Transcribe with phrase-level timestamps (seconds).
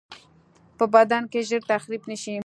[0.77, 2.35] په بدن کې ژر تخریب نشي.